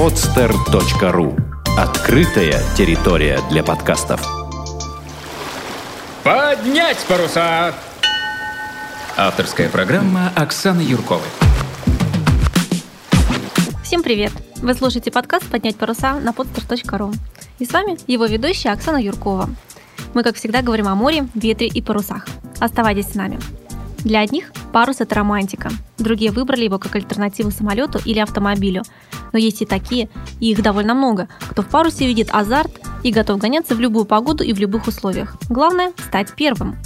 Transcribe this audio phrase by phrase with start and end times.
[0.00, 1.38] podster.ru
[1.76, 4.26] Открытая территория для подкастов.
[6.24, 7.74] Поднять паруса!
[9.18, 11.28] Авторская программа Оксаны Юрковой.
[13.84, 14.32] Всем привет!
[14.62, 17.14] Вы слушаете подкаст «Поднять паруса» на podster.ru.
[17.58, 19.50] И с вами его ведущая Оксана Юркова.
[20.14, 22.26] Мы, как всегда, говорим о море, ветре и парусах.
[22.58, 23.38] Оставайтесь с нами.
[23.98, 25.70] Для одних парус– это романтика.
[25.98, 28.82] Другие выбрали его как альтернативу самолету или автомобилю.
[29.32, 30.08] Но есть и такие,
[30.40, 34.42] и их довольно много, кто в парусе видит азарт и готов гоняться в любую погоду
[34.44, 35.36] и в любых условиях.
[35.48, 36.76] Главное– стать первым.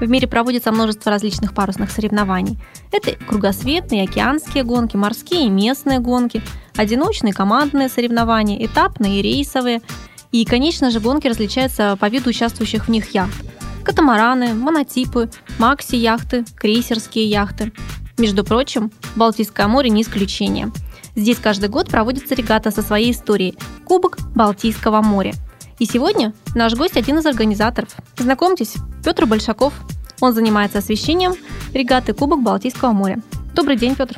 [0.00, 2.56] В мире проводится множество различных парусных соревнований.
[2.92, 6.40] Это кругосветные, океанские гонки, морские и местные гонки,
[6.76, 9.82] одиночные командные соревнования, этапные и рейсовые.
[10.30, 13.44] И, конечно же, гонки различаются по виду участвующих в них яхт.
[13.88, 17.72] Катамараны, монотипы, макси-яхты, крейсерские яхты.
[18.18, 20.70] Между прочим, Балтийское море не исключение.
[21.16, 25.32] Здесь каждый год проводится регата со своей историей– Кубок Балтийского моря.
[25.78, 27.96] И сегодня наш гость– один из организаторов.
[28.18, 29.72] Знакомьтесь, Петр Большаков.
[30.20, 31.32] Он занимается освещением
[31.72, 33.22] регаты Кубок Балтийского моря.
[33.54, 34.16] Добрый день, Петр.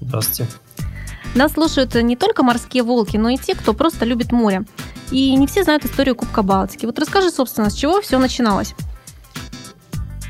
[0.00, 0.50] Здравствуйте.
[1.36, 4.64] Нас слушают не только морские волки, но и те, кто просто любит море.
[5.12, 6.86] И не все знают историю Кубка Балтики.
[6.86, 8.74] Вот расскажи, собственно, с чего все начиналось.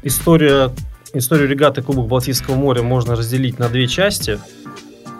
[0.06, 0.70] История,
[1.14, 4.38] историю регаты Кубок Балтийского моря можно разделить на две части.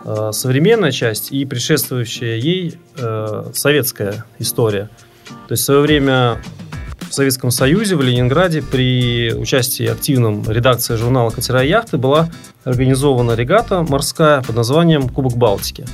[0.05, 4.89] Э, современная часть и предшествующая ей э, советская история.
[5.25, 6.41] То есть в свое время
[7.09, 12.29] в Советском Союзе, в Ленинграде, при участии активном редакции журнала «Катера и яхты» была
[12.63, 15.85] организована регата морская под названием «Кубок Балтики».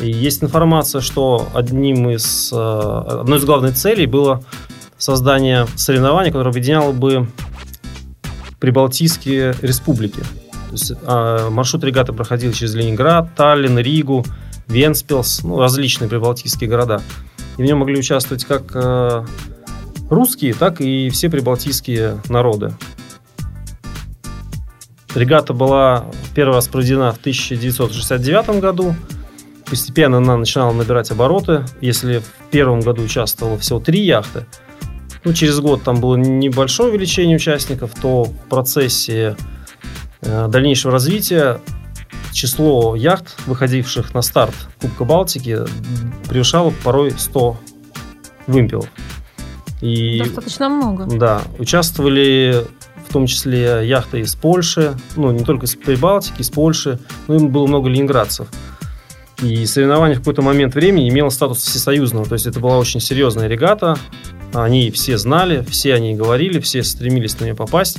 [0.00, 4.42] И есть информация, что одним из, э, одной из главных целей было
[4.98, 7.28] создание соревнования, которое объединяло бы
[8.60, 10.20] прибалтийские республики.
[10.20, 14.24] То есть, а, маршрут регаты проходил через Ленинград, Таллин, Ригу,
[14.68, 17.02] Венспилс, ну, различные прибалтийские города.
[17.56, 19.24] И в нем могли участвовать как э,
[20.08, 22.72] русские, так и все прибалтийские народы.
[25.14, 26.06] Регата была
[26.36, 28.94] первый раз проведена в 1969 году.
[29.68, 31.64] Постепенно она начинала набирать обороты.
[31.80, 34.46] Если в первом году участвовало всего три яхты,
[35.24, 39.36] ну, через год там было небольшое увеличение участников, то в процессе
[40.22, 41.60] э, дальнейшего развития
[42.32, 45.58] число яхт, выходивших на старт Кубка Балтики,
[46.28, 47.56] превышало порой 100
[48.46, 48.88] вымпелов.
[49.80, 51.06] И, Достаточно много.
[51.06, 52.66] Да, участвовали
[53.08, 57.48] в том числе яхты из Польши, ну, не только из Прибалтики, из Польши, но им
[57.48, 58.46] было много ленинградцев.
[59.42, 63.48] И соревнование в какой-то момент времени имело статус всесоюзного, то есть это была очень серьезная
[63.48, 63.96] регата,
[64.52, 67.98] они все знали, все они говорили, все стремились на нее попасть.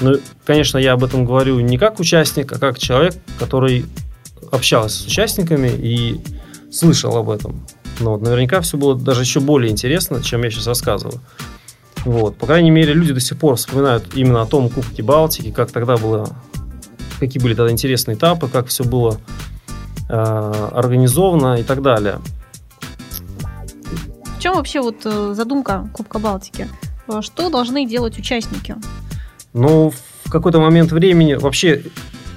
[0.00, 3.86] Но, конечно, я об этом говорю не как участник, а как человек, который
[4.50, 6.20] общался с участниками и
[6.70, 7.64] слышал об этом.
[8.00, 11.20] Но вот наверняка все было даже еще более интересно, чем я сейчас рассказываю.
[12.04, 12.36] Вот.
[12.36, 15.96] По крайней мере, люди до сих пор вспоминают именно о том Кубке Балтики, как тогда
[15.96, 16.28] было,
[17.20, 19.18] какие были тогда интересные этапы, как все было
[20.08, 22.18] э, организовано и так далее.
[24.44, 26.68] Чем вообще вот э, задумка Кубка Балтики?
[27.08, 28.76] Э, что должны делать участники?
[29.54, 29.90] Ну,
[30.24, 31.82] в какой-то момент времени вообще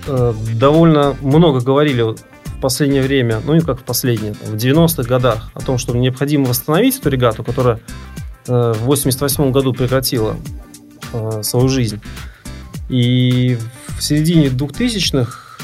[0.07, 5.51] э, довольно много говорили в последнее время, ну не как в последнее, в 90-х годах,
[5.53, 7.81] о том, что необходимо восстановить эту регату, которая
[8.47, 10.37] э, в 88 году прекратила
[11.11, 11.99] э, свою жизнь.
[12.87, 13.57] И
[13.97, 15.57] в середине 2000-х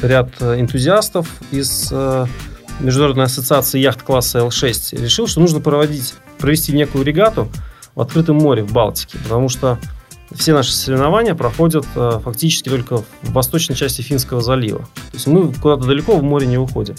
[0.00, 2.24] ряд энтузиастов из э,
[2.80, 7.48] Международной ассоциации яхт класса L6 решил, что нужно проводить, провести некую регату
[7.94, 9.78] в открытом море в Балтике, потому что
[10.32, 14.80] все наши соревнования проходят э, фактически только в восточной части Финского залива.
[14.80, 16.96] То есть мы куда-то далеко в море не уходим.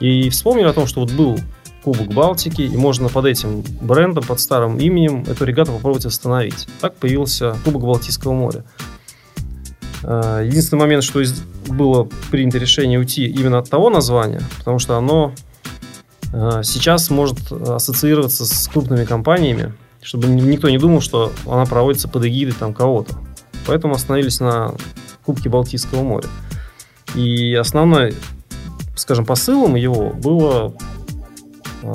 [0.00, 1.38] И вспомнили о том, что вот был
[1.84, 6.66] Кубок Балтики, и можно под этим брендом, под старым именем эту регату попробовать восстановить.
[6.80, 8.64] Так появился Кубок Балтийского моря.
[10.06, 11.22] Э, единственный момент, что
[11.68, 15.32] было принято решение уйти именно от того названия, потому что оно
[16.32, 19.72] э, сейчас может ассоциироваться с крупными компаниями,
[20.02, 23.14] чтобы никто не думал, что она проводится под эгидой там кого-то.
[23.66, 24.74] Поэтому остановились на
[25.24, 26.28] Кубке Балтийского моря.
[27.14, 28.14] И основной,
[28.96, 30.74] скажем, посылом его было
[31.82, 31.92] э,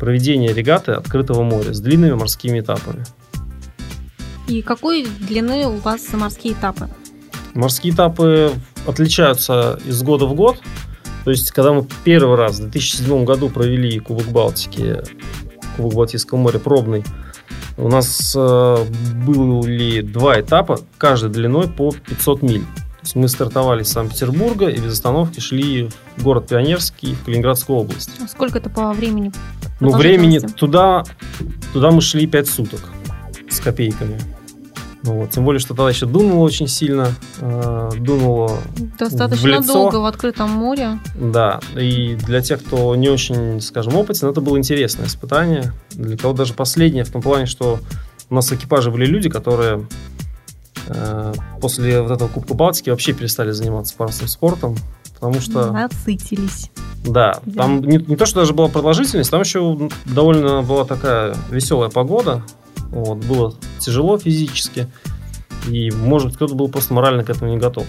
[0.00, 3.04] проведение регаты открытого моря с длинными морскими этапами.
[4.48, 6.88] И какой длины у вас морские этапы?
[7.52, 8.54] Морские этапы
[8.86, 10.56] отличаются из года в год.
[11.24, 15.02] То есть, когда мы первый раз в 2007 году провели Кубок Балтики,
[15.76, 17.04] Кубок Балтийского моря пробный,
[17.76, 18.76] у нас э,
[19.26, 22.62] были два этапа, каждый длиной по 500 миль.
[22.62, 27.80] То есть мы стартовали с Санкт-Петербурга и без остановки шли в город Пионерский, в Калининградскую
[27.80, 28.10] область.
[28.22, 29.30] А Сколько это по времени?
[29.80, 31.04] Ну, времени туда,
[31.74, 32.80] туда мы шли 5 суток
[33.50, 34.18] с копейками.
[35.08, 35.30] Вот.
[35.30, 37.08] Тем более, что тогда еще дунуло очень сильно.
[37.40, 38.58] э, дунуло,
[38.98, 39.72] Достаточно в лицо.
[39.72, 40.98] долго в открытом море.
[41.14, 41.60] да.
[41.76, 45.72] И для тех, кто не очень, скажем, опытен, это было интересное испытание.
[45.90, 47.78] Для кого даже последнее, в том плане, что
[48.30, 49.86] у нас в экипаже были люди, которые
[50.88, 54.76] э, после вот этого Кубка Балтики вообще перестали заниматься парусным спортом,
[55.14, 55.70] потому что...
[55.72, 56.70] Насытились.
[57.06, 57.62] Да, Да.
[57.62, 62.42] там не, не то, что даже была продолжительность, там еще довольно была такая веселая погода.
[62.90, 64.88] Вот, было тяжело физически.
[65.68, 67.86] И, может кто-то был просто морально к этому не готов.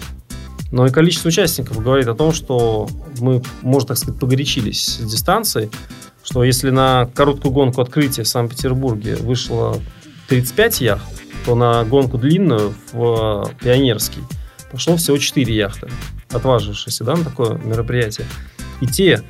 [0.72, 2.88] Но и количество участников говорит о том, что
[3.20, 5.72] мы, можно так сказать, погорячились с дистанцией,
[6.24, 9.78] что если на короткую гонку открытия в Санкт-Петербурге вышло
[10.28, 11.04] 35 яхт,
[11.46, 14.22] то на гонку длинную в э, Пионерский
[14.72, 15.90] пошло всего 4 яхты,
[16.30, 18.28] отважившиеся да, на такое мероприятие.
[18.82, 19.24] И те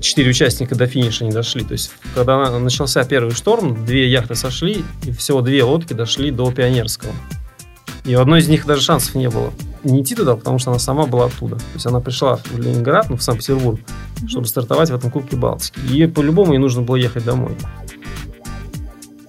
[0.00, 1.64] четыре участника до финиша не дошли.
[1.64, 6.30] То есть, когда на- начался первый шторм, две яхты сошли, и всего две лодки дошли
[6.30, 7.12] до Пионерского.
[8.04, 9.52] И у одной из них даже шансов не было
[9.84, 11.56] не идти туда, потому что она сама была оттуда.
[11.56, 13.80] То есть она пришла в Ленинград, ну, в Санкт-Петербург,
[14.26, 15.78] чтобы стартовать в этом Кубке Балтики.
[15.92, 17.52] И по-любому ей нужно было ехать домой.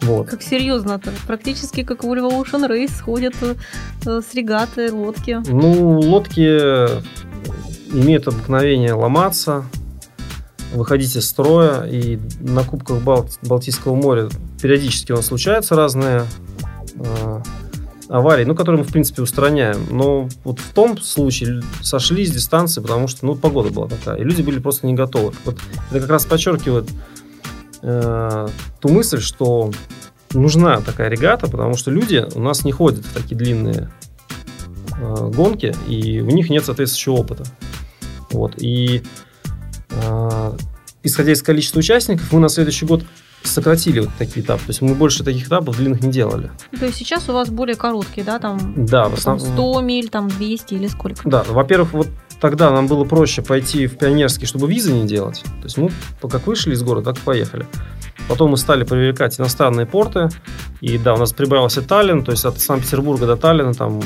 [0.02, 0.30] Вот.
[0.30, 1.12] Как серьезно-то?
[1.28, 3.56] Практически как в Evolution Race ходят э,
[4.06, 5.40] э, с регаты, лодки.
[5.48, 6.88] Ну, лодки
[7.92, 9.64] имеют обыкновение ломаться,
[10.74, 14.30] выходить из строя, и на Кубках Бал- Балтийского моря
[14.62, 16.26] периодически у нас случаются разные
[16.96, 17.42] э,
[18.10, 19.88] аварии, ну, которые мы, в принципе, устраняем.
[19.92, 24.24] Но вот в том случае сошли с дистанции, потому что, ну, погода была такая, и
[24.24, 25.34] люди были просто не готовы.
[25.46, 25.58] Вот
[25.90, 26.90] это как раз подчеркивает
[27.82, 28.48] э,
[28.80, 29.72] ту мысль, что
[30.34, 33.92] нужна такая регата, потому что люди у нас не ходят в такие длинные
[35.00, 37.44] э, гонки, и у них нет соответствующего опыта.
[38.32, 38.54] Вот.
[38.58, 39.04] И
[39.90, 40.52] э,
[41.04, 43.04] исходя из количества участников, мы на следующий год
[43.44, 44.62] сократили вот такие этапы.
[44.66, 46.52] То есть мы больше таких этапов длинных не делали.
[46.78, 49.54] То есть сейчас у вас более короткие, да, там, Да, в основном.
[49.54, 51.30] 100 миль, там 200 или сколько?
[51.30, 52.08] Да, во-первых, вот
[52.42, 55.44] тогда нам было проще пойти в Пионерский, чтобы визы не делать.
[55.62, 55.92] То есть мы
[56.22, 57.66] как вышли из города, так и поехали.
[58.30, 60.30] Потом мы стали привлекать иностранные порты.
[60.82, 64.02] И да, у нас прибавился Таллин, то есть от Санкт-Петербурга до Таллина там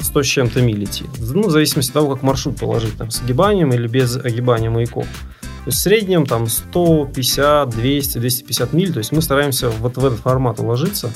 [0.00, 1.04] 100 с чем-то миль идти.
[1.18, 5.06] Ну, в зависимости от того, как маршрут положить, там, с огибанием или без огибания маяков.
[5.40, 8.92] То есть в среднем там 150, 200, 250 миль.
[8.92, 11.10] То есть мы стараемся вот в этот формат уложиться,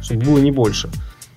[0.00, 0.88] чтобы было не больше.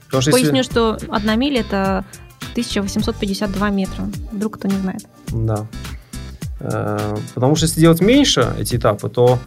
[0.05, 2.05] Потому что если- Поясню, что одна миля это
[2.53, 4.07] 1852 метра.
[4.31, 5.01] Вдруг кто не знает.
[5.29, 5.65] Да.
[6.59, 9.39] Э, Потому что если делать меньше эти этапы, то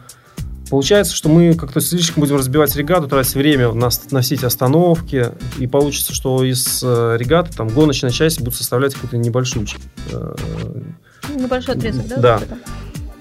[0.73, 3.91] получается, что мы как-то слишком будем разбивать регату, тратить время на,
[4.21, 5.27] эти остановки,
[5.59, 9.67] и получится, что из э, регаты там гоночная часть будет составлять какую-то небольшую.
[10.11, 10.35] э,
[11.37, 12.41] Небольшой отрезок, да?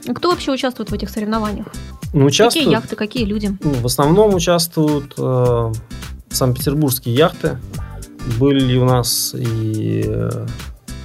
[0.05, 0.13] Да.
[0.13, 1.67] Кто вообще участвует в этих соревнованиях?
[2.13, 3.57] Ну, участвуют, Какие яхты, какие люди?
[3.61, 5.73] ну, в основном участвуют э,
[6.29, 7.57] санкт-петербургские яхты.
[8.39, 10.47] Были у нас и э,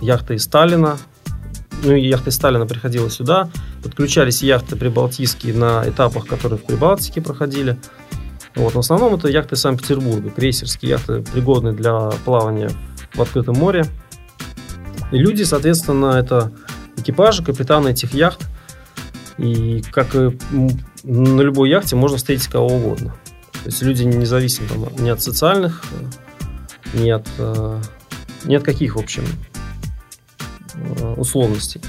[0.01, 0.97] яхты из Сталина.
[1.83, 3.49] Ну, из Сталина приходила сюда.
[3.83, 7.79] Подключались яхты прибалтийские на этапах, которые в Прибалтике проходили.
[8.55, 12.71] Вот, в основном это яхты Санкт-Петербурга, крейсерские яхты, пригодные для плавания
[13.15, 13.85] в открытом море.
[15.13, 16.53] И люди, соответственно, это
[16.97, 18.47] экипажи, капитаны этих яхт.
[19.37, 20.39] И как и
[21.05, 23.15] на любой яхте можно встретить кого угодно.
[23.53, 25.85] То есть люди не зависят там, ни от социальных,
[26.95, 27.81] э, ни от, э,
[28.45, 29.25] ни от каких, в общем,
[31.17, 31.81] условностей.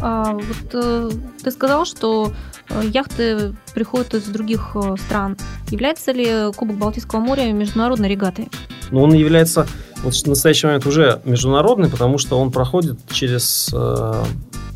[0.00, 1.10] А, вот э,
[1.42, 2.32] ты сказал, что
[2.68, 5.36] э, яхты приходят из других э, стран.
[5.70, 8.48] Является ли Кубок Балтийского моря международной регатой?
[8.90, 9.66] Но он является
[10.02, 14.24] вот в настоящий момент уже международный, потому что он проходит через э,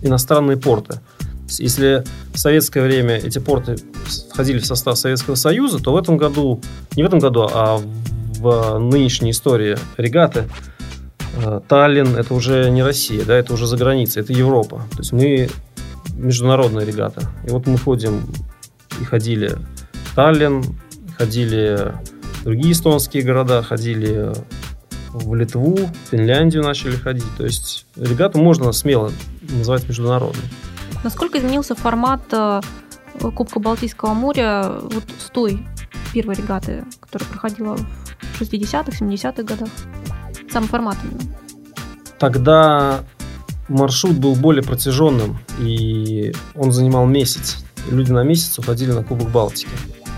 [0.02, 1.00] иностранные порты.
[1.58, 3.76] Если в советское время эти порты
[4.32, 6.60] входили в состав Советского Союза, то в этом году,
[6.96, 7.80] не в этом году, а
[8.38, 10.79] в нынешней истории регаты э,
[11.68, 14.82] Таллин это уже не Россия, да, это уже за границей, это Европа.
[14.92, 15.48] То есть мы
[16.14, 17.22] международная регата.
[17.46, 18.22] И вот мы ходим
[19.00, 19.56] и ходили
[19.92, 20.62] в Таллин,
[21.16, 21.92] ходили
[22.40, 24.32] в другие эстонские города, ходили
[25.12, 27.24] в Литву, в Финляндию начали ходить.
[27.36, 29.10] То есть регату можно смело
[29.42, 30.44] называть международной.
[31.02, 32.60] Насколько изменился формат э,
[33.34, 35.66] Кубка Балтийского моря вот с той
[36.12, 39.68] первой регаты, которая проходила в 60-х, 70-х годах?
[40.52, 40.96] Сам формат.
[42.18, 43.00] Тогда
[43.68, 47.64] маршрут был более протяженным, и он занимал месяц.
[47.90, 49.68] Люди на месяц уходили на Кубок Балтики.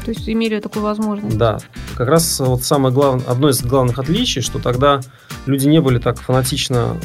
[0.05, 1.39] То есть имели такую возможность.
[1.39, 1.59] Да.
[1.97, 5.01] как раз вот самое главное, одно из главных отличий, что тогда
[5.47, 6.97] люди не были так фанатично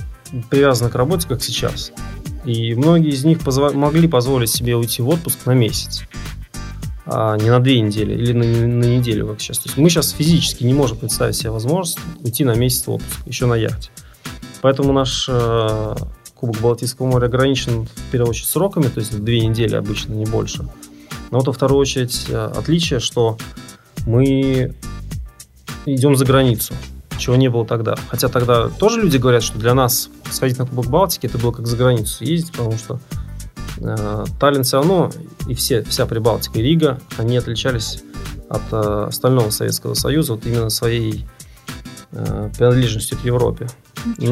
[0.49, 1.91] привязаны к работе, как сейчас.
[2.43, 6.03] И многие из них позво- могли позволить себе уйти в отпуск на месяц,
[7.09, 9.59] а не на две недели или на, на неделю, как сейчас.
[9.59, 13.19] То есть мы сейчас физически не можем представить себе возможность уйти на месяц в отпуск,
[13.25, 13.89] еще на яхте.
[14.61, 15.95] Поэтому наш э,
[16.35, 20.63] Кубок Балтийского моря ограничен в первую очередь сроками, то есть две недели обычно, не больше.
[21.31, 23.37] Но вот во вторую очередь э, отличие, что
[24.05, 24.75] мы
[25.85, 26.73] идем за границу,
[27.17, 27.95] чего не было тогда.
[28.09, 31.67] Хотя тогда тоже люди говорят, что для нас сходить на Кубок Балтики это было как
[31.67, 32.99] за границу ездить, потому что
[34.39, 35.11] Таллин все равно
[35.47, 38.03] и все, вся Прибалтика и Рига, они отличались
[38.49, 41.25] от э, остального Советского Союза вот именно своей
[42.11, 43.67] э, принадлежностью к Европе.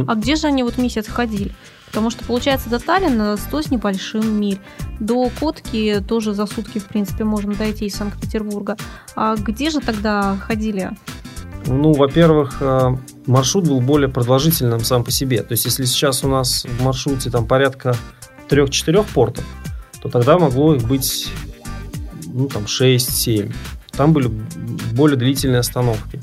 [0.07, 1.53] А где же они вот месяц ходили?
[1.87, 4.59] Потому что, получается, до Таллина 100 с небольшим миль.
[4.99, 8.77] До Котки тоже за сутки, в принципе, можно дойти из Санкт-Петербурга.
[9.15, 10.91] А где же тогда ходили?
[11.67, 15.41] Ну, во-первых, э, маршрут был более продолжительным сам по себе.
[15.41, 17.95] То есть, если сейчас у нас в маршруте там порядка
[18.49, 19.45] 3-4 портов,
[20.01, 21.27] то тогда могло их быть
[22.35, 23.53] ну, там 6-7.
[23.91, 24.29] Там были
[24.93, 26.19] более длительные остановки.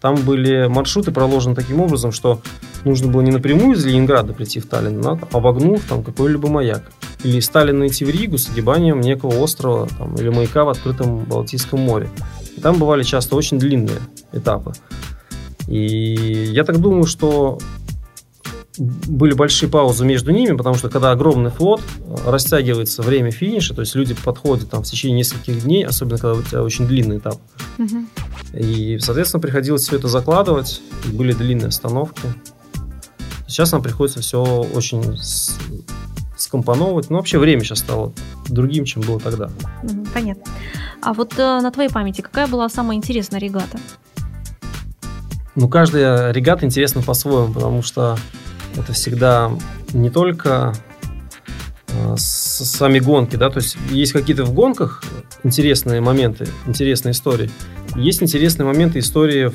[0.00, 2.40] Там были маршруты проложены таким образом, что
[2.84, 6.90] нужно было не напрямую из Ленинграда прийти в Таллин, но обогнув там какой-либо маяк.
[7.22, 11.20] Или из Таллина идти в Ригу с огибанием некого острова там, или маяка в открытом
[11.24, 12.10] Балтийском море.
[12.56, 13.98] И там бывали часто очень длинные
[14.32, 14.72] этапы.
[15.68, 17.58] И я так думаю, что
[18.78, 21.80] были большие паузы между ними, потому что когда огромный флот,
[22.26, 26.42] растягивается время финиша, то есть люди подходят там в течение нескольких дней, особенно когда у
[26.42, 27.38] тебя очень длинный этап.
[27.78, 28.06] Угу.
[28.54, 32.22] И, соответственно, приходилось все это закладывать, и были длинные остановки.
[33.46, 35.16] Сейчас нам приходится все очень
[36.36, 37.10] скомпоновывать.
[37.10, 38.12] Но вообще время сейчас стало
[38.48, 39.50] другим, чем было тогда.
[40.12, 40.44] Понятно.
[41.02, 43.78] А вот э, на твоей памяти какая была самая интересная регата?
[45.54, 48.16] Ну, каждая регата интересна по-своему, потому что
[48.76, 49.50] это всегда
[49.92, 50.74] не только
[51.88, 55.02] э, сами гонки, да, то есть есть какие-то в гонках
[55.42, 57.50] интересные моменты, интересные истории,
[57.96, 59.46] есть интересные моменты истории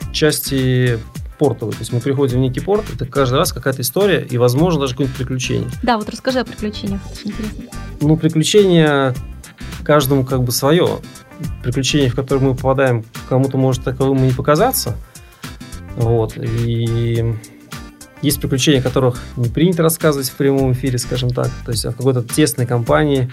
[0.00, 0.98] в части
[1.38, 1.74] портовый.
[1.74, 4.94] То есть мы приходим в некий порт, это каждый раз какая-то история и, возможно, даже
[4.94, 5.70] какое-нибудь приключение.
[5.82, 7.64] Да, вот расскажи о приключениях, очень интересно.
[8.00, 9.14] Ну, приключения
[9.84, 10.98] каждому как бы свое.
[11.62, 14.96] Приключение, в которое мы попадаем, кому-то может таковым и не показаться.
[15.96, 16.36] Вот.
[16.36, 17.34] И
[18.22, 21.50] есть приключения, о которых не принято рассказывать в прямом эфире, скажем так.
[21.64, 23.30] То есть в какой-то тесной компании,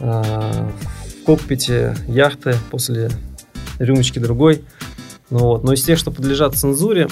[0.00, 0.70] а,
[1.22, 3.10] в кокпите яхты после
[3.78, 4.62] рюмочки другой–
[5.30, 5.64] ну, вот.
[5.64, 7.08] Но из тех, что подлежат цензуре,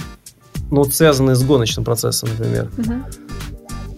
[0.70, 2.70] ну, вот связанные с гоночным процессом, например.
[2.78, 2.92] Угу.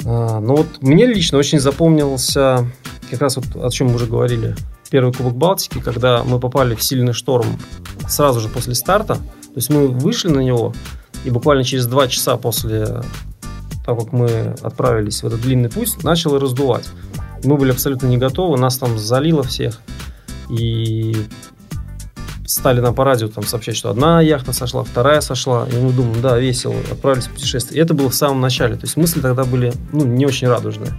[0.06, 2.66] А, ну, вот мне лично очень запомнился
[3.10, 4.56] как раз вот о чем мы уже говорили.
[4.90, 7.46] Первый Кубок Балтики, когда мы попали в сильный шторм
[8.08, 9.16] сразу же после старта.
[9.16, 10.72] То есть мы вышли на него,
[11.24, 13.02] и буквально через два часа после
[13.84, 16.88] того, как мы отправились в этот длинный путь, начало раздувать.
[17.42, 19.80] Мы были абсолютно не готовы, нас там залило всех.
[20.48, 21.16] И
[22.46, 26.20] стали нам по радио там сообщать, что одна яхта сошла, вторая сошла, и мы думаем,
[26.20, 27.78] да, весело, отправились в путешествие.
[27.78, 30.92] И это было в самом начале, то есть мысли тогда были, ну, не очень радужные.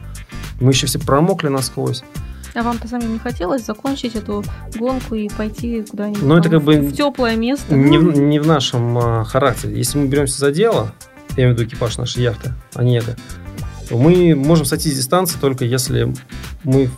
[0.60, 2.04] Мы еще все промокли насквозь.
[2.56, 4.44] А вам-то самим не хотелось закончить эту
[4.78, 7.76] гонку и пойти куда-нибудь ну, это как бы в теплое место?
[7.76, 9.78] Не, в, не в нашем а, характере.
[9.78, 10.94] Если мы беремся за дело,
[11.32, 13.18] я имею в виду экипаж нашей яхты, а не это,
[13.90, 16.14] то мы можем сойти с дистанции только если
[16.64, 16.90] мы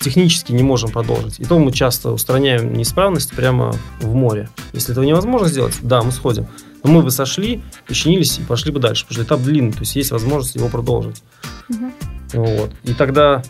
[0.00, 1.40] технически не можем продолжить.
[1.40, 4.48] И то мы часто устраняем неисправность прямо в море.
[4.72, 6.46] Если этого невозможно сделать, да, мы сходим.
[6.84, 9.96] Но мы бы сошли, починились и пошли бы дальше, потому что этап длинный, то есть
[9.96, 11.22] есть возможность его продолжить.
[11.68, 11.92] Угу.
[12.34, 12.70] Вот.
[12.84, 13.42] И тогда,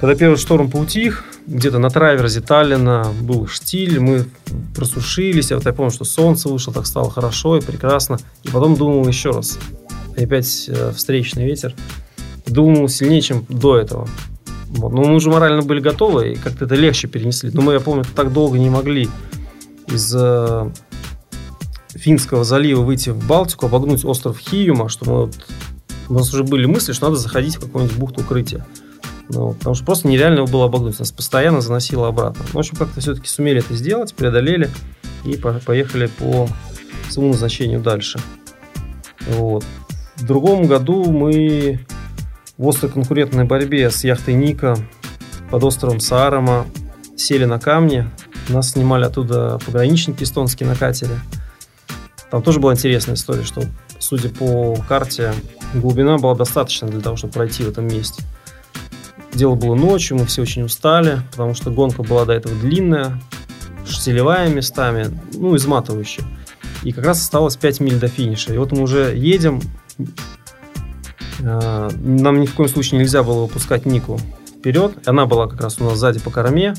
[0.00, 4.26] когда первый шторм поутих, где-то на траверзе Таллина был штиль, мы
[4.74, 8.18] просушились, я вот я помню, что солнце вышло, так стало хорошо и прекрасно.
[8.44, 9.58] И потом думал еще раз.
[10.16, 11.74] И опять э, встречный ветер.
[12.46, 14.08] Думал сильнее, чем до этого.
[14.68, 14.92] Вот.
[14.92, 17.50] Но мы уже морально были готовы, и как-то это легче перенесли.
[17.52, 19.08] Но мы, я помню, так долго не могли
[19.88, 20.70] из э,
[21.88, 25.34] Финского залива выйти в Балтику, обогнуть остров Хиюма, что мы вот,
[26.08, 28.64] у нас уже были мысли, что надо заходить в какую-нибудь бухту укрытия.
[29.30, 30.98] Ну, потому что просто нереально его было обогнуть.
[30.98, 32.44] Нас постоянно заносило обратно.
[32.52, 34.70] В общем, как-то все-таки сумели это сделать, преодолели
[35.24, 36.48] и поехали по
[37.10, 38.18] своему назначению дальше.
[39.28, 39.64] Вот.
[40.16, 41.80] В другом году мы
[42.56, 44.76] в острой конкурентной борьбе с яхтой Ника
[45.50, 46.66] под островом Саарама
[47.16, 48.08] сели на камни.
[48.48, 51.20] Нас снимали оттуда пограничники эстонские на катере.
[52.30, 53.62] Там тоже была интересная история, что,
[53.98, 55.34] судя по карте,
[55.74, 58.22] глубина была достаточно для того, чтобы пройти в этом месте.
[59.38, 63.20] Дело было ночью, мы все очень устали, потому что гонка была до этого длинная.
[63.86, 66.24] штилевая местами, ну, изматывающая.
[66.82, 68.52] И как раз осталось 5 миль до финиша.
[68.52, 69.60] И вот мы уже едем.
[71.38, 74.20] Э, нам ни в коем случае нельзя было выпускать Нику
[74.58, 74.98] вперед.
[75.06, 76.74] Она была как раз у нас сзади по корме.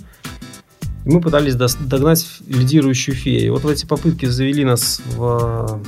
[1.05, 3.45] И мы пытались догнать лидирующую фею.
[3.45, 5.81] И вот эти попытки завели нас в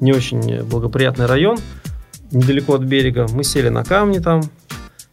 [0.00, 1.56] не очень благоприятный район,
[2.32, 3.28] недалеко от берега.
[3.32, 4.42] Мы сели на камни там,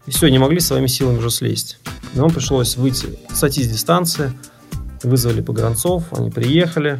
[0.10, 1.78] и все, не могли своими силами уже слезть.
[2.16, 4.34] Нам пришлось выйти, сойти с дистанции,
[5.04, 6.98] вызвали погранцов, они приехали.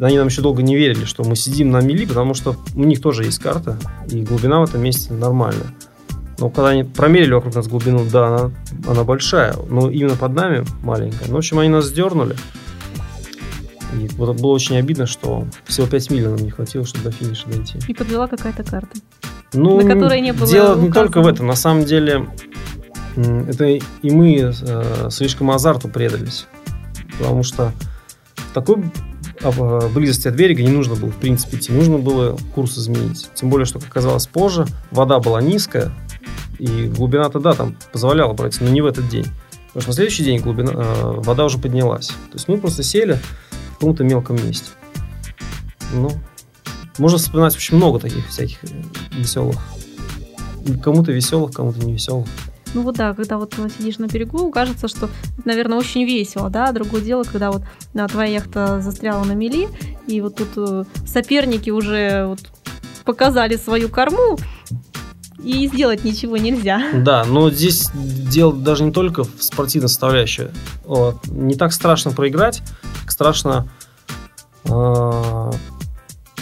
[0.00, 3.02] Они нам еще долго не верили, что мы сидим на мели, потому что у них
[3.02, 5.74] тоже есть карта, и глубина в этом месте нормальная.
[6.38, 8.50] Но когда они промерили вокруг нас глубину, да, она,
[8.88, 11.26] она большая, но именно под нами маленькая.
[11.28, 12.34] Ну, в общем, они нас сдернули.
[14.00, 17.46] И вот было очень обидно, что всего 5 миль нам не хватило, чтобы до финиша
[17.48, 17.78] дойти.
[17.86, 18.98] И подвела какая-то карта.
[19.52, 20.86] Ну, на которой не было дело указано.
[20.86, 21.46] не только в этом.
[21.46, 22.28] На самом деле,
[23.16, 26.46] это и мы э, слишком азарту предались.
[27.18, 27.72] Потому что
[28.34, 28.82] в такой
[29.94, 31.72] близости от берега не нужно было, в принципе, идти.
[31.72, 33.28] Нужно было курс изменить.
[33.34, 35.92] Тем более, что, как оказалось позже, вода была низкая,
[36.58, 39.26] и глубина-то, да, там позволяла брать, но не в этот день.
[39.68, 42.08] Потому что на следующий день глубина, э, вода уже поднялась.
[42.08, 43.18] То есть мы просто сели
[43.50, 44.70] в каком-то мелком месте.
[45.92, 46.10] Ну,
[46.98, 48.58] можно вспоминать очень много таких всяких
[49.12, 49.56] веселых.
[50.82, 52.26] Кому-то веселых, кому-то не веселых.
[52.74, 55.10] Ну вот да, когда вот сидишь на берегу, кажется, что,
[55.44, 56.72] наверное, очень весело, да.
[56.72, 59.68] Другое дело, когда вот да, твоя яхта застряла на мели,
[60.06, 62.40] и вот тут э, соперники уже вот
[63.04, 64.38] показали свою корму,
[65.42, 66.80] и сделать ничего нельзя.
[66.94, 70.48] Да, но здесь дело даже не только в спортивной составляющей.
[70.84, 71.26] Вот.
[71.26, 72.62] Не так страшно проиграть,
[73.02, 73.68] как страшно
[74.64, 75.50] э,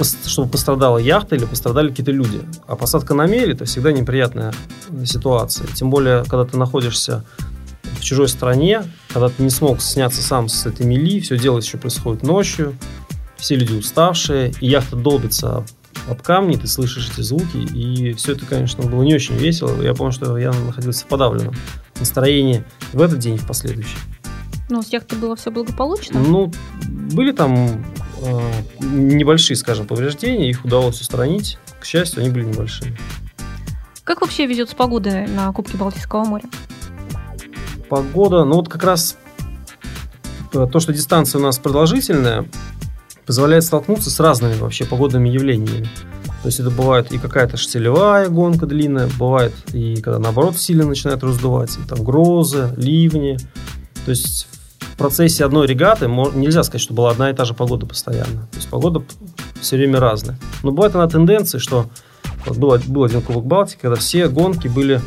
[0.04, 2.40] чтобы пострадала яхта или пострадали какие-то люди.
[2.66, 4.52] А посадка на мели– это всегда неприятная
[5.04, 5.66] ситуация.
[5.69, 7.25] Тем более, когда ты находишься
[7.83, 11.78] в чужой стране, когда ты не смог сняться сам с этой мели, все дело еще
[11.78, 12.76] происходит ночью,
[13.37, 15.65] все люди уставшие, и яхта долбится
[16.08, 19.80] об камни, ты слышишь эти звуки, и все это, конечно, было не очень весело.
[19.82, 21.54] Я помню, что я находился в подавленном
[21.99, 23.99] настроении в этот день и в последующий.
[24.71, 26.21] Ну, с яхтой было все благополучно?
[26.21, 26.52] Ну,
[26.89, 27.84] были там
[28.80, 31.59] небольшие, скажем, повреждения, их удалось устранить.
[31.80, 32.97] К счастью, они были небольшими.
[34.04, 36.45] Как вообще везет с погодой на Кубке Балтийского моря?
[37.89, 39.17] Погода, ну вот как раз
[40.52, 42.49] э, то, что дистанция у нас продолжительная,
[43.26, 45.89] позволяет столкнуться с разными вообще погодными явлениями.
[46.43, 51.23] То есть это бывает и какая-то штилевая гонка длинная, бывает и когда наоборот сильно начинает
[51.23, 53.39] раздувать, и там грозы, ливни.
[54.04, 54.49] То есть
[55.00, 58.47] процессе одной регаты нельзя сказать, что была одна и та же погода постоянно.
[58.50, 59.02] То есть погода
[59.58, 60.39] все время разная.
[60.63, 61.86] Но бывает она тенденция, что
[62.45, 65.00] вот был, был один Кубок Балтики, когда все гонки были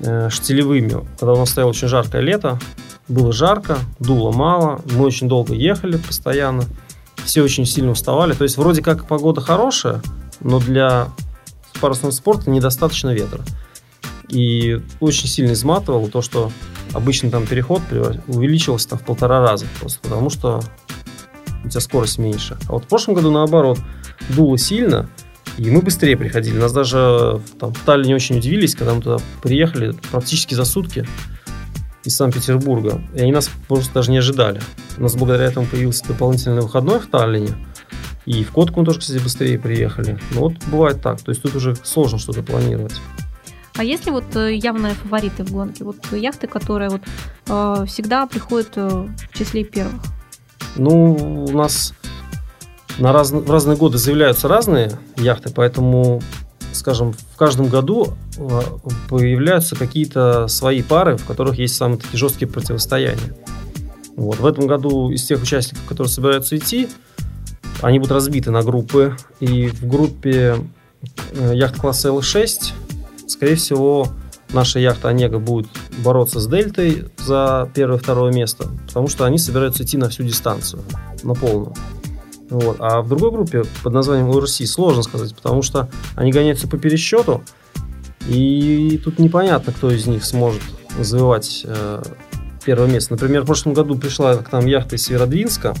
[0.00, 1.06] э, штилевыми.
[1.18, 2.58] Когда у нас стояло очень жаркое лето,
[3.08, 6.64] было жарко, дуло мало, мы очень долго ехали постоянно,
[7.24, 8.34] все очень сильно уставали.
[8.34, 10.02] То есть вроде как погода хорошая,
[10.40, 11.08] но для
[11.80, 13.42] парусного спорта недостаточно ветра.
[14.28, 16.52] И очень сильно изматывало то, что
[16.92, 17.82] обычно там переход
[18.26, 20.60] увеличивался там в полтора раза, просто потому что
[21.64, 22.56] у тебя скорость меньше.
[22.68, 23.78] А вот в прошлом году наоборот
[24.30, 25.08] дуло сильно,
[25.56, 26.56] и мы быстрее приходили.
[26.56, 31.06] Нас даже там, в Таллине очень удивились, когда мы туда приехали практически за сутки
[32.04, 33.02] из Санкт-Петербурга.
[33.14, 34.60] И они нас просто даже не ожидали.
[34.96, 37.54] У нас благодаря этому появился дополнительный выходной в Таллине.
[38.24, 40.18] И в Котку мы тоже, кстати, быстрее приехали.
[40.32, 41.20] Но вот бывает так.
[41.22, 43.00] То есть тут уже сложно что-то планировать.
[43.78, 45.84] А есть ли вот э, явные фавориты в гонке?
[45.84, 47.00] Вот яхты, которые вот
[47.46, 50.02] э, всегда приходят э, в числе первых?
[50.74, 51.94] Ну, у нас
[52.98, 56.20] на раз, в разные годы заявляются разные яхты, поэтому,
[56.72, 58.60] скажем, в каждом году э,
[59.08, 63.36] появляются какие-то свои пары, в которых есть самые такие жесткие противостояния.
[64.16, 64.40] Вот.
[64.40, 66.88] В этом году из тех участников, которые собираются идти,
[67.80, 69.16] они будут разбиты на группы.
[69.38, 70.56] И в группе
[71.52, 72.72] яхт класса L6
[73.28, 74.08] Скорее всего,
[74.52, 79.38] наша яхта Онега будет бороться с Дельтой за первое и второе место, потому что они
[79.38, 80.82] собираются идти на всю дистанцию,
[81.22, 81.74] на полную.
[82.50, 82.76] Вот.
[82.80, 87.42] А в другой группе под названием ORC сложно сказать, потому что они гоняются по пересчету,
[88.26, 90.62] и тут непонятно, кто из них сможет
[90.98, 92.02] завоевать э,
[92.64, 93.12] первое место.
[93.12, 95.74] Например, в прошлом году пришла к нам яхта из Северодвинска,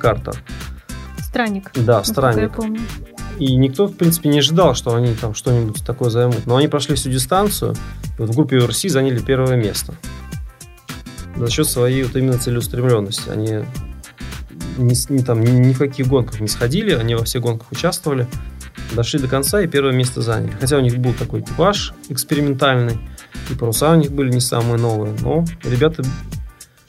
[0.00, 0.32] карта.
[1.18, 1.70] Странник.
[1.74, 2.42] Да, странник.
[2.42, 2.80] Я помню.
[3.38, 6.46] И никто, в принципе, не ожидал, что они там что-нибудь такое займут.
[6.46, 7.74] Но они прошли всю дистанцию,
[8.18, 9.94] и вот в группе URC заняли первое место.
[11.36, 13.30] За счет своей вот именно целеустремленности.
[13.30, 13.64] Они
[14.76, 18.26] не, не, там, ни, ни в каких гонках не сходили, они во всех гонках участвовали,
[18.94, 20.52] дошли до конца и первое место заняли.
[20.60, 22.98] Хотя у них был такой экипаж экспериментальный,
[23.50, 26.02] и паруса у них были не самые новые, но ребята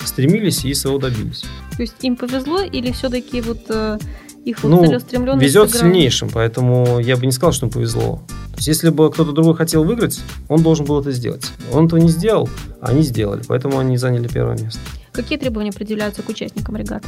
[0.04, 1.46] стремились и своего добились.
[1.76, 3.98] То есть им повезло или все-таки вот э,
[4.46, 5.92] их вот Ну, целеустремленность везет сыграла?
[5.94, 8.22] сильнейшим, поэтому я бы не сказал, что ему повезло.
[8.52, 11.50] То есть, если бы кто-то другой хотел выиграть, он должен был это сделать.
[11.72, 12.50] Он этого не сделал,
[12.82, 14.80] а они сделали, поэтому они заняли первое место.
[15.12, 17.08] Какие требования определяются к участникам регаты?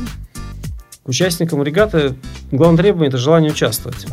[1.03, 2.15] К участникам регаты
[2.51, 4.07] главное требование– это желание участвовать.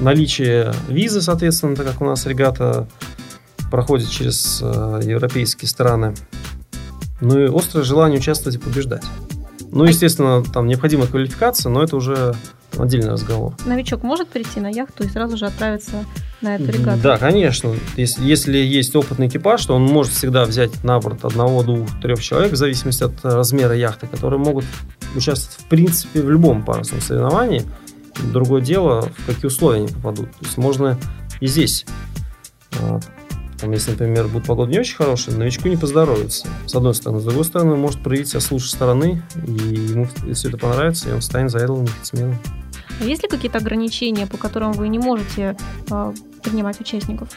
[0.00, 2.88] Наличие визы, соответственно, так как у нас регата
[3.70, 6.14] проходит через э, европейские страны.
[7.20, 9.04] Ну и острое желание участвовать и побеждать.
[9.72, 12.34] Ну, естественно, там необходима квалификация, но это уже
[12.78, 13.54] отдельный разговор.
[13.64, 16.04] Новичок может прийти на яхту и сразу же отправиться
[16.40, 17.00] на эту регату?
[17.02, 17.74] Да, конечно.
[17.96, 22.22] Если, если есть опытный экипаж, то он может всегда взять на борт одного, двух, трех
[22.22, 24.64] человек, в зависимости от размера яхты, которые могут
[25.14, 27.64] участвовать в принципе в любом парусном соревновании.
[28.32, 30.30] Другое дело, в какие условия они попадут.
[30.32, 30.98] То есть можно
[31.40, 31.86] и здесь.
[33.60, 36.48] Там, если, например, будет погода не очень хорошая, новичку не поздоровится.
[36.66, 37.20] С одной стороны.
[37.20, 41.12] С другой стороны, может проявить себя с лучшей стороны, и ему все это понравится, и
[41.12, 42.38] он станет заядлым яхтсменом.
[43.00, 45.56] А есть ли какие-то ограничения, по которым вы не можете
[45.90, 47.28] э, принимать участников?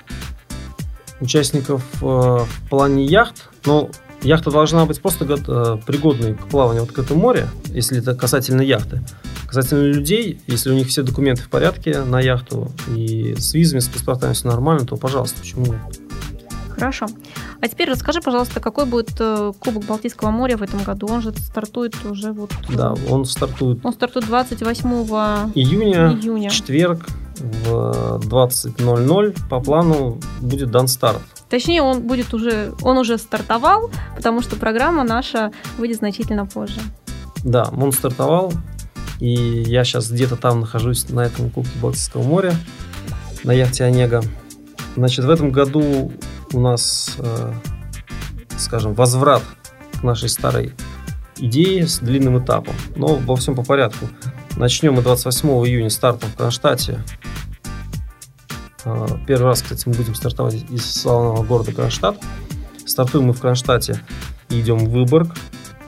[1.24, 3.90] участников э, в плане яхт, но
[4.22, 9.02] яхта должна быть просто э, пригодной к плаванию в открытом море, если это касательно яхты.
[9.48, 13.88] Касательно людей, если у них все документы в порядке на яхту и с визами, с
[13.88, 16.03] паспортами все нормально, то пожалуйста, почему нет?
[16.84, 17.06] Хорошо.
[17.62, 21.08] А теперь расскажи, пожалуйста, какой будет э, Кубок Балтийского моря в этом году?
[21.08, 22.52] Он же стартует уже вот...
[22.70, 24.90] Да, он стартует Он стартует 28
[25.56, 26.50] июня, июня.
[26.50, 29.38] четверг в 20.00.
[29.50, 31.22] По плану будет дан старт.
[31.50, 36.82] Точнее, он будет уже, он уже стартовал, потому что программа наша выйдет значительно позже.
[37.46, 38.52] Да, он стартовал,
[39.22, 42.54] и я сейчас где-то там нахожусь на этом Кубке Балтийского моря,
[43.46, 44.22] на яхте Онега.
[44.96, 46.12] Значит, в этом году
[46.54, 47.54] у нас, э,
[48.58, 49.44] скажем, возврат
[50.00, 50.74] к нашей старой
[51.38, 52.76] идее с длинным этапом.
[52.96, 54.08] Но во всем по порядку.
[54.56, 57.04] Начнем мы 28 июня стартом в Кронштадте.
[58.86, 62.18] Э, Первый раз, кстати, мы будем стартовать из славного города Кронштадт.
[62.86, 64.00] Стартуем мы в Кронштадте
[64.50, 65.36] и идем в Выборг.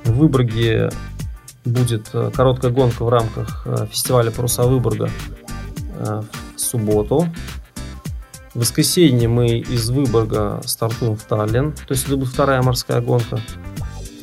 [0.04, 0.90] В Выборге
[1.64, 5.10] будет э, короткая гонка в рамках фестиваля паруса Выборга
[5.98, 6.26] в
[6.58, 7.28] субботу.
[8.56, 13.42] В воскресенье мы из Выборга стартуем в Таллин, то есть это будет вторая морская гонка.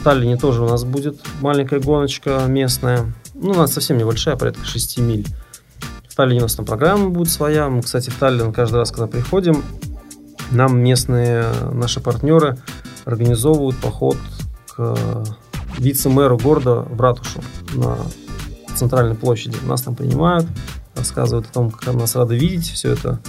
[0.01, 4.65] В Таллине тоже у нас будет маленькая гоночка местная, ну, у нас совсем небольшая, порядка
[4.65, 5.27] 6 миль.
[6.09, 7.69] В Таллине у нас там программа будет своя.
[7.69, 9.63] Мы, кстати, в Таллин каждый раз, когда приходим,
[10.51, 12.57] нам местные наши партнеры
[13.05, 14.17] организовывают поход
[14.75, 14.97] к
[15.77, 17.43] вице-мэру города в ратушу
[17.75, 17.99] на
[18.75, 19.59] центральной площади.
[19.67, 20.47] Нас там принимают,
[20.95, 22.71] рассказывают о том, как нас рады видеть.
[22.71, 23.21] Все это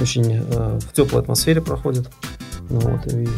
[0.00, 2.08] очень э, в теплой атмосфере проходит.
[2.68, 3.28] Ну вот, и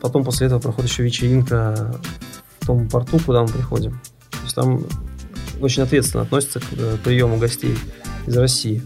[0.00, 2.00] потом после этого проходит еще вечеринка
[2.60, 4.00] в том порту, куда мы приходим.
[4.30, 4.84] То есть там
[5.60, 7.76] очень ответственно относятся к э, приему гостей
[8.26, 8.82] из России.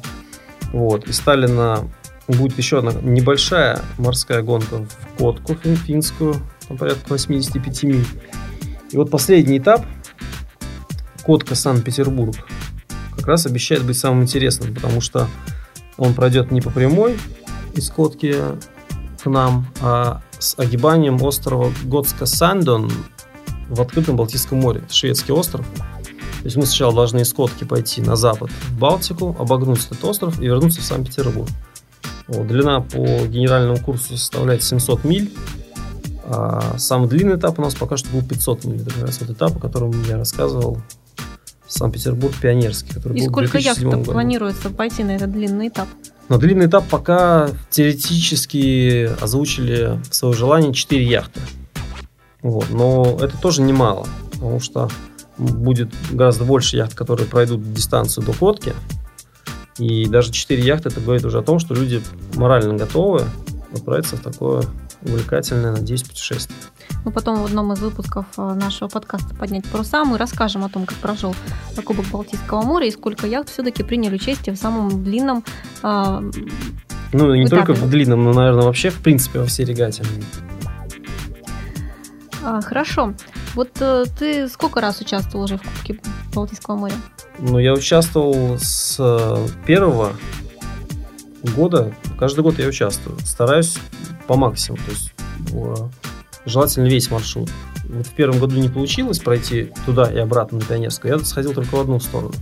[0.73, 1.07] Вот.
[1.07, 1.89] Из Сталина
[2.29, 6.37] будет еще одна небольшая морская гонка в Котку фин- финскую,
[6.69, 8.07] там порядка 85 миль.
[8.91, 9.85] И вот последний этап,
[11.25, 12.35] Котка Санкт-Петербург,
[13.17, 15.29] как раз обещает быть самым интересным, потому что
[15.97, 17.19] он пройдет не по прямой
[17.75, 18.37] из Котки
[19.23, 22.93] к нам, а с огибанием острова Готска-Сандон
[23.69, 24.83] в открытом Балтийском море.
[24.91, 25.67] Шведский остров.
[25.75, 30.41] То есть мы сначала должны из Котки пойти на запад в Балтику, обогнуть этот остров
[30.41, 31.49] и вернуться в Санкт-Петербург.
[32.29, 35.33] Вот, длина по генеральному курсу составляет 700 миль.
[36.27, 38.83] А самый длинный этап у нас пока что был 500 миль.
[38.83, 40.81] Это как раз вот этап, о котором я рассказывал.
[41.75, 44.13] Санкт-Петербург пионерский, который И был в сколько 2007 яхт году.
[44.13, 45.89] планируется пойти на этот длинный этап?
[46.29, 51.41] Но длинный этап пока теоретически озвучили свое желание 4 яхты.
[52.43, 52.71] Вот.
[52.71, 54.89] Но это тоже немало, потому что
[55.37, 58.73] будет гораздо больше яхт, которые пройдут дистанцию до Котки.
[59.79, 62.01] И даже 4 яхты это говорит уже о том, что люди
[62.35, 63.25] морально готовы
[63.75, 64.63] отправиться в такое
[65.03, 66.57] увлекательное, надеюсь, путешествие.
[67.05, 70.87] Мы потом в одном из выпусков э, нашего подкаста «Поднять паруса» мы расскажем о том,
[70.87, 71.35] как прошел
[71.85, 75.45] Кубок Балтийского моря и сколько яхт все-таки приняли участие в самом длинном
[75.83, 76.23] а,
[77.13, 77.67] Ну, не Этапе.
[77.67, 80.03] только в длинном, но, наверное, вообще, в принципе, во всей регате.
[82.43, 83.15] а, Хорошо.
[83.55, 86.01] Вот э, ты сколько раз участвовал уже в Кубке
[86.35, 86.95] Балтийского моря?
[87.39, 90.13] Ну, я участвовал с э, первого
[91.57, 91.95] года.
[92.19, 93.19] Каждый год я участвую.
[93.21, 93.77] Стараюсь
[94.27, 94.83] по максимуму.
[94.87, 95.13] То есть
[95.53, 95.75] э,
[96.47, 97.51] желательно весь маршрут.
[97.85, 101.19] Вот в первом году не получилось пройти туда и обратно на Пионерскую.
[101.19, 102.35] Я сходил только в одну сторону.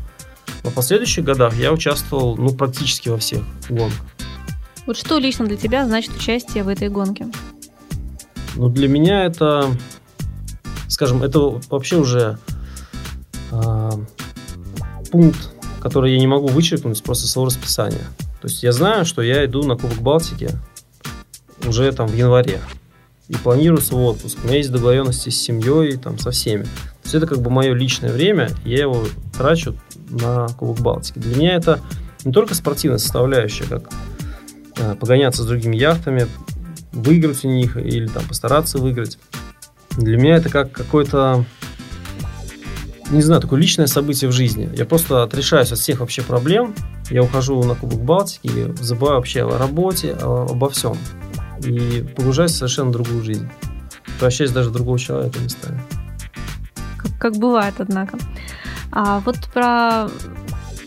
[0.65, 4.01] Но в последующих годах я участвовал ну, практически во всех гонках.
[4.87, 7.29] Вот что лично для тебя значит участие в этой гонке?
[8.57, 9.71] Ну, для меня это
[10.93, 12.39] скажем, это вообще уже
[13.51, 13.91] э,
[15.11, 18.05] пункт, который я не могу вычеркнуть просто своего расписания.
[18.41, 20.51] То есть я знаю, что я иду на Кубок Балтики
[21.67, 22.61] уже там в январе
[23.33, 24.39] и планируется отпуск.
[24.45, 26.65] У меня есть договоренности с семьей, там, со всеми.
[26.65, 29.75] То есть это как бы мое личное время, я его трачу
[30.11, 31.19] на Кубок Балтики.
[31.19, 31.81] Для меня это
[32.25, 33.91] не только спортивная составляющая, как
[34.77, 36.27] э, погоняться с другими яхтами,
[36.93, 39.19] выиграть у них или там постараться выиграть.
[39.93, 41.47] Для меня это как какой-то,
[43.11, 44.71] не знаю, такое личное событие в жизни.
[44.77, 46.75] Я просто отрешаюсь от всех вообще проблем,
[47.11, 50.99] я ухожу на Кубок Балтики, забываю вообще о работе, обо всем.
[51.65, 53.49] И погружаюсь в совершенно другую жизнь.
[54.19, 55.81] Прощаюсь даже другого человека местами.
[56.97, 58.19] Как, как бывает, однако.
[58.91, 60.09] А вот про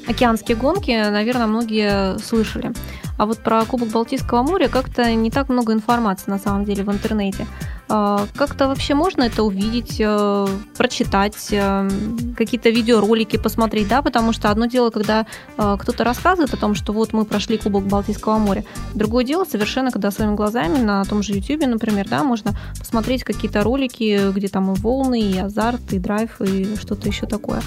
[0.07, 2.71] океанские гонки, наверное, многие слышали.
[3.17, 6.91] А вот про Кубок Балтийского моря как-то не так много информации на самом деле в
[6.91, 7.47] интернете.
[7.87, 10.47] А, как-то вообще можно это увидеть, э,
[10.77, 11.89] прочитать, э,
[12.35, 16.93] какие-то видеоролики посмотреть, да, потому что одно дело, когда э, кто-то рассказывает о том, что
[16.93, 21.33] вот мы прошли Кубок Балтийского моря, другое дело совершенно, когда своими глазами на том же
[21.33, 26.41] YouTube, например, да, можно посмотреть какие-то ролики, где там и волны, и азарт, и драйв,
[26.41, 27.61] и что-то еще такое.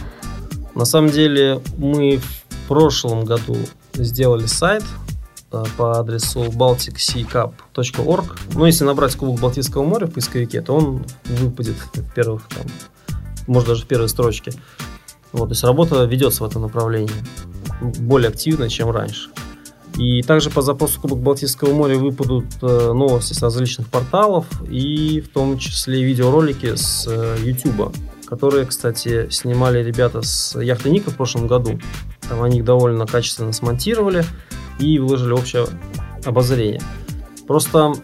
[0.75, 3.57] На самом деле мы в прошлом году
[3.95, 4.83] сделали сайт
[5.51, 8.39] по адресу balticseacup.org.
[8.55, 12.67] Ну, если набрать Кубок Балтийского моря в поисковике, то он выпадет в первых, там,
[13.47, 14.53] может, даже в первой строчке.
[15.33, 17.11] Вот, то есть работа ведется в этом направлении
[17.81, 19.31] более активно, чем раньше.
[19.97, 25.29] И также по запросу Кубок Балтийского моря выпадут э, новости с различных порталов и в
[25.29, 27.95] том числе видеоролики с э, YouTube,
[28.27, 31.81] которые, кстати, снимали ребята с яхты Ника в прошлом году.
[32.29, 34.25] Там они их довольно качественно смонтировали
[34.79, 35.67] и выложили общее
[36.25, 36.83] обозрение.
[37.47, 37.95] Просто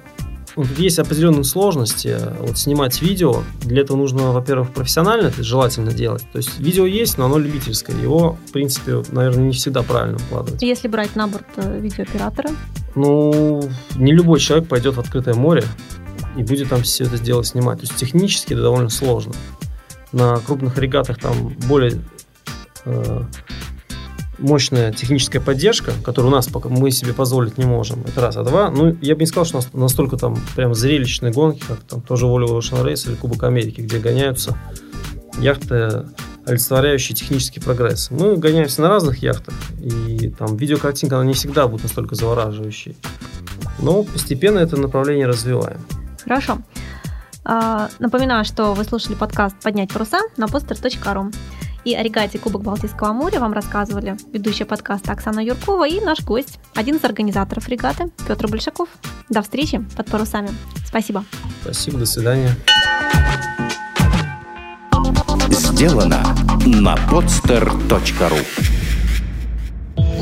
[0.56, 2.16] вот есть определенные сложности.
[2.40, 6.24] Вот снимать видео, для этого нужно, во-первых, профессионально это желательно делать.
[6.32, 7.96] То есть видео есть, но оно любительское.
[8.00, 10.62] Его, в принципе, наверное, не всегда правильно укладывать.
[10.62, 12.50] Если брать на борт э, видеооператора?
[12.94, 15.64] Ну, не любой человек пойдет в открытое море
[16.36, 17.80] и будет там все это дело снимать.
[17.80, 19.32] То есть технически это довольно сложно.
[20.12, 22.00] На крупных регатах там более
[22.84, 23.22] э,
[24.38, 28.02] мощная техническая поддержка, которую у нас пока мы себе позволить не можем.
[28.06, 28.36] Это раз.
[28.36, 32.00] А два, ну, я бы не сказал, что настолько там прям зрелищные гонки, как там
[32.00, 34.56] тоже Volvo Ocean Race или Кубок Америки, где гоняются
[35.38, 36.06] яхты,
[36.46, 38.10] олицетворяющие технический прогресс.
[38.10, 42.96] Мы гоняемся на разных яхтах, и там видеокартинка, она не всегда будет настолько завораживающей.
[43.78, 45.80] Но постепенно это направление развиваем.
[46.22, 46.58] Хорошо.
[47.44, 51.34] А, напоминаю, что вы слушали подкаст «Поднять паруса» на poster.ru
[51.84, 56.58] и о регате Кубок Балтийского моря вам рассказывали ведущая подкаста Оксана Юркова и наш гость,
[56.74, 58.88] один из организаторов регаты Петр Большаков.
[59.28, 60.50] До встречи под парусами.
[60.86, 61.24] Спасибо.
[61.62, 62.50] Спасибо, до свидания.
[65.50, 66.22] Сделано
[66.66, 68.40] на podster.ru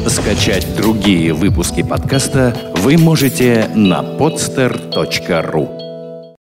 [0.09, 5.82] Скачать другие выпуски подкаста вы можете на podster.ru